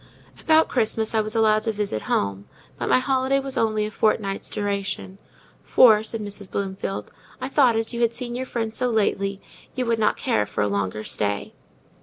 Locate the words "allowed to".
1.35-1.71